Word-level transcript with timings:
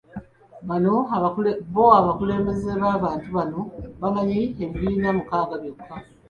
Bo 1.73 1.85
abakulembeze 1.99 2.69
b'abantu 2.81 3.27
bano 3.37 3.59
bamanyi 4.01 4.39
ebibiina 4.63 5.09
mukaaga 5.17 5.55
byokka. 5.61 5.95